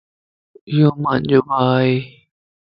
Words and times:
يوما 0.77 1.11
نجو 1.21 1.39
ڀَا 1.47 1.59
ائي 1.79 1.95